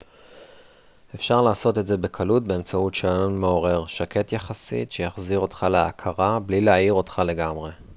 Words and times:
אפשר 1.15 1.41
לעשות 1.41 1.77
את 1.77 1.87
זה 1.87 1.97
בקלות 1.97 2.43
באמצעות 2.43 2.93
שעון 2.95 3.37
מעורר 3.39 3.85
שקט 3.85 4.31
יחסית 4.31 4.91
שיחזיר 4.91 5.39
אותך 5.39 5.67
להכרה 5.71 6.39
בלי 6.39 6.61
להעיר 6.61 6.93
אותך 6.93 7.21
לגמרי 7.25 7.71